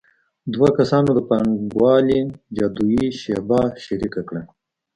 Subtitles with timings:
[0.53, 2.21] دوه کسانو د پانګوالۍ
[2.57, 4.41] جادويي شیبه شریکه کړه